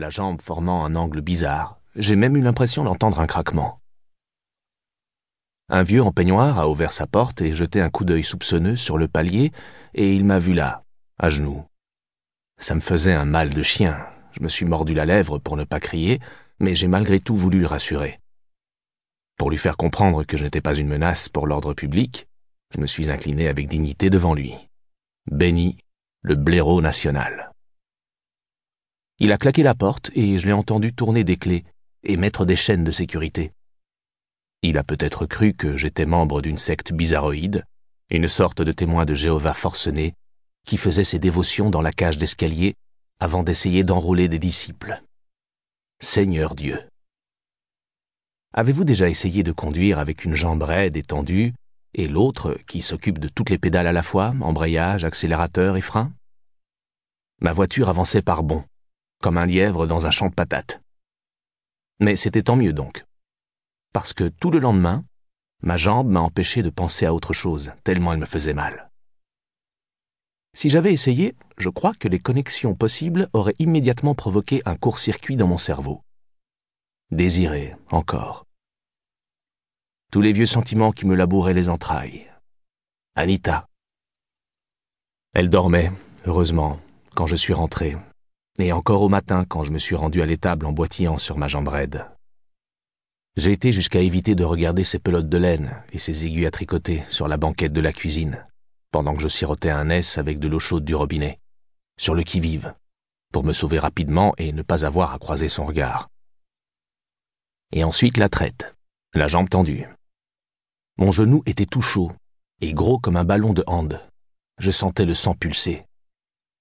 [0.00, 1.78] la jambe formant un angle bizarre.
[1.94, 3.80] J'ai même eu l'impression d'entendre un craquement.
[5.68, 8.98] Un vieux en peignoir a ouvert sa porte et jeté un coup d'œil soupçonneux sur
[8.98, 9.52] le palier,
[9.94, 10.82] et il m'a vu là,
[11.18, 11.64] à genoux.
[12.58, 14.06] Ça me faisait un mal de chien.
[14.32, 16.18] Je me suis mordu la lèvre pour ne pas crier,
[16.58, 18.20] mais j'ai malgré tout voulu le rassurer.
[19.36, 22.26] Pour lui faire comprendre que je n'étais pas une menace pour l'ordre public,
[22.74, 24.54] je me suis incliné avec dignité devant lui.
[25.30, 25.76] Béni,
[26.22, 27.49] le blaireau national.
[29.22, 31.64] Il a claqué la porte et je l'ai entendu tourner des clés
[32.02, 33.52] et mettre des chaînes de sécurité.
[34.62, 37.66] Il a peut-être cru que j'étais membre d'une secte bizarroïde,
[38.08, 40.14] une sorte de témoin de Jéhovah forcené
[40.66, 42.74] qui faisait ses dévotions dans la cage d'escalier
[43.18, 45.02] avant d'essayer d'enrôler des disciples.
[46.02, 46.82] Seigneur Dieu.
[48.54, 51.52] Avez-vous déjà essayé de conduire avec une jambe raide et tendue,
[51.92, 56.10] et l'autre qui s'occupe de toutes les pédales à la fois, embrayage, accélérateur et frein?
[57.40, 58.64] Ma voiture avançait par bonds,
[59.20, 60.80] comme un lièvre dans un champ de patates.
[62.00, 63.04] Mais c'était tant mieux donc.
[63.92, 65.04] Parce que tout le lendemain,
[65.62, 68.90] ma jambe m'a empêché de penser à autre chose, tellement elle me faisait mal.
[70.52, 75.46] Si j'avais essayé, je crois que les connexions possibles auraient immédiatement provoqué un court-circuit dans
[75.46, 76.02] mon cerveau.
[77.10, 78.46] Désiré, encore.
[80.10, 82.32] Tous les vieux sentiments qui me labouraient les entrailles.
[83.14, 83.68] Anita.
[85.34, 85.92] Elle dormait,
[86.26, 86.80] heureusement,
[87.14, 87.96] quand je suis rentré,
[88.58, 91.48] et encore au matin quand je me suis rendu à l'étable en boitillant sur ma
[91.48, 92.06] jambe raide.
[93.36, 97.04] J'ai été jusqu'à éviter de regarder ses pelotes de laine et ses aiguilles à tricoter
[97.10, 98.44] sur la banquette de la cuisine,
[98.90, 101.38] pendant que je sirotais un S avec de l'eau chaude du robinet,
[101.98, 102.74] sur le qui-vive,
[103.32, 106.10] pour me sauver rapidement et ne pas avoir à croiser son regard.
[107.72, 108.74] Et ensuite la traite,
[109.14, 109.86] la jambe tendue.
[110.98, 112.12] Mon genou était tout chaud
[112.60, 114.00] et gros comme un ballon de hand.
[114.58, 115.86] Je sentais le sang pulser.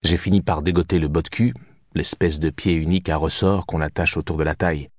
[0.03, 1.53] J'ai fini par dégoter le bot de cul,
[1.93, 4.89] l'espèce de pied unique à ressort qu'on attache autour de la taille.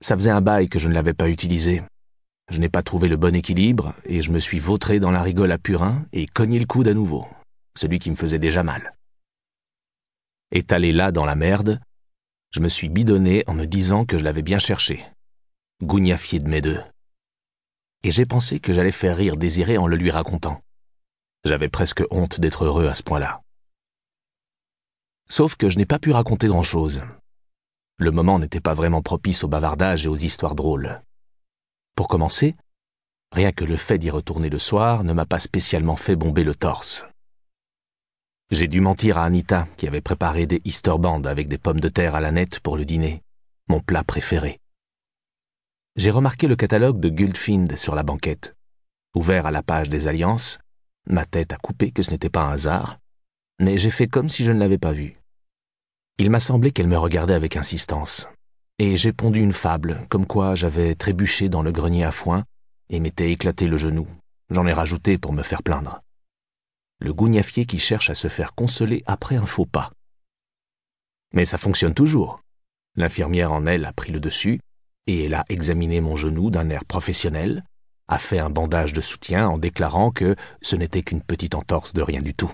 [0.00, 1.82] Ça faisait un bail que je ne l'avais pas utilisé,
[2.52, 5.52] je n'ai pas trouvé le bon équilibre et je me suis vautré dans la rigole
[5.52, 7.26] à purin et cogné le coude à nouveau,
[7.76, 8.92] celui qui me faisait déjà mal.
[10.50, 11.80] Étalé là dans la merde,
[12.50, 15.02] je me suis bidonné en me disant que je l'avais bien cherché.
[15.82, 16.80] Gougnafié de mes deux.
[18.02, 20.60] Et j'ai pensé que j'allais faire rire Désiré en le lui racontant.
[21.44, 23.40] J'avais presque honte d'être heureux à ce point-là.
[25.34, 27.00] Sauf que je n'ai pas pu raconter grand-chose.
[27.96, 31.00] Le moment n'était pas vraiment propice au bavardage et aux histoires drôles.
[31.96, 32.52] Pour commencer,
[33.32, 36.54] rien que le fait d'y retourner le soir ne m'a pas spécialement fait bomber le
[36.54, 37.06] torse.
[38.50, 41.88] J'ai dû mentir à Anita, qui avait préparé des Easter bands avec des pommes de
[41.88, 43.22] terre à la nette pour le dîner,
[43.68, 44.60] mon plat préféré.
[45.96, 48.54] J'ai remarqué le catalogue de Guldfind sur la banquette.
[49.14, 50.58] Ouvert à la page des alliances,
[51.06, 52.98] ma tête a coupé que ce n'était pas un hasard,
[53.60, 55.14] mais j'ai fait comme si je ne l'avais pas vu.
[56.18, 58.28] Il m'a semblé qu'elle me regardait avec insistance
[58.78, 62.44] et j'ai pondu une fable, comme quoi j'avais trébuché dans le grenier à foin
[62.90, 64.08] et m'étais éclaté le genou.
[64.50, 66.00] J'en ai rajouté pour me faire plaindre.
[66.98, 69.92] Le gougnafier qui cherche à se faire consoler après un faux pas.
[71.32, 72.40] Mais ça fonctionne toujours.
[72.96, 74.60] L'infirmière en elle a pris le dessus,
[75.06, 77.62] et elle a examiné mon genou d'un air professionnel,
[78.08, 82.02] a fait un bandage de soutien en déclarant que ce n'était qu'une petite entorse de
[82.02, 82.52] rien du tout.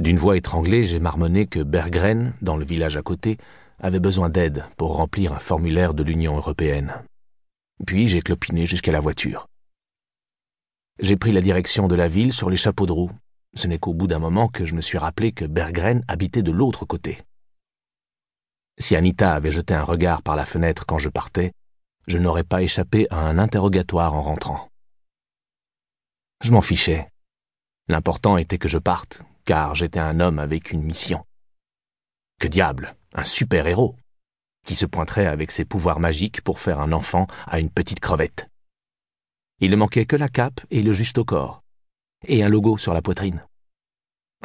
[0.00, 3.36] D'une voix étranglée, j'ai marmonné que Bergren, dans le village à côté,
[3.78, 7.02] avait besoin d'aide pour remplir un formulaire de l'Union européenne.
[7.86, 9.46] Puis j'ai clopiné jusqu'à la voiture.
[11.00, 13.10] J'ai pris la direction de la ville sur les chapeaux de roue.
[13.54, 16.50] Ce n'est qu'au bout d'un moment que je me suis rappelé que Bergren habitait de
[16.50, 17.18] l'autre côté.
[18.78, 21.52] Si Anita avait jeté un regard par la fenêtre quand je partais,
[22.06, 24.70] je n'aurais pas échappé à un interrogatoire en rentrant.
[26.42, 27.06] Je m'en fichais.
[27.86, 31.26] L'important était que je parte, car j'étais un homme avec une mission.
[32.38, 33.96] Que diable un super-héros,
[34.64, 38.48] qui se pointerait avec ses pouvoirs magiques pour faire un enfant à une petite crevette.
[39.58, 41.64] Il ne manquait que la cape et le juste au corps,
[42.28, 43.42] et un logo sur la poitrine.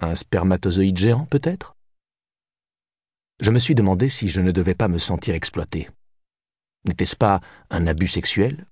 [0.01, 1.75] Un spermatozoïde géant, peut-être?
[3.39, 5.87] Je me suis demandé si je ne devais pas me sentir exploité.
[6.87, 8.65] N'était-ce pas un abus sexuel?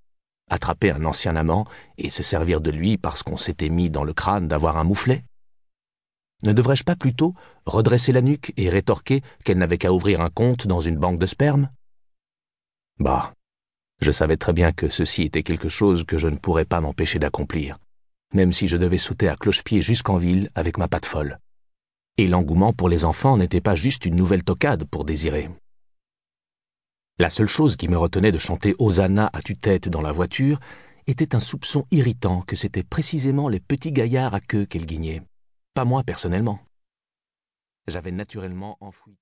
[0.49, 1.65] Attraper un ancien amant
[1.99, 5.23] et se servir de lui parce qu'on s'était mis dans le crâne d'avoir un mouflet?
[6.43, 7.33] Ne devrais-je pas plutôt
[7.65, 11.25] redresser la nuque et rétorquer qu'elle n'avait qu'à ouvrir un compte dans une banque de
[11.25, 11.69] sperme?
[12.99, 13.33] Bah,
[14.01, 17.19] je savais très bien que ceci était quelque chose que je ne pourrais pas m'empêcher
[17.19, 17.77] d'accomplir,
[18.33, 21.39] même si je devais sauter à cloche-pied jusqu'en ville avec ma patte folle.
[22.17, 25.49] Et l'engouement pour les enfants n'était pas juste une nouvelle tocade pour désirer.
[27.19, 30.59] La seule chose qui me retenait de chanter Hosanna à tue-tête dans la voiture
[31.07, 35.21] était un soupçon irritant que c'étaient précisément les petits gaillards à queue qu'elle guignait.
[35.73, 36.59] Pas moi personnellement.
[37.87, 39.11] J'avais naturellement enfoui.